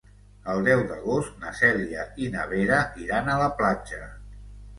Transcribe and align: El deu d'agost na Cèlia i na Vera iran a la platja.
El 0.51 0.61
deu 0.67 0.79
d'agost 0.91 1.35
na 1.43 1.51
Cèlia 1.59 2.07
i 2.25 2.31
na 2.37 2.47
Vera 2.55 2.81
iran 3.05 3.31
a 3.31 3.37
la 3.45 3.53
platja. 3.61 4.03